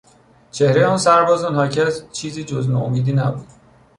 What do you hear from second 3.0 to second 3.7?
نبود.